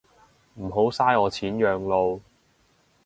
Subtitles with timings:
[0.55, 2.19] 唔好嘥我錢養老